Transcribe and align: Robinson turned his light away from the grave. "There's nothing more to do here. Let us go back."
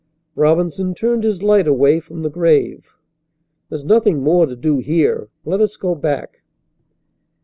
Robinson 0.33 0.95
turned 0.95 1.23
his 1.23 1.43
light 1.43 1.67
away 1.67 1.99
from 1.99 2.23
the 2.23 2.29
grave. 2.31 2.95
"There's 3.69 3.83
nothing 3.83 4.23
more 4.23 4.47
to 4.47 4.55
do 4.55 4.79
here. 4.79 5.29
Let 5.45 5.61
us 5.61 5.77
go 5.77 5.93
back." 5.93 6.41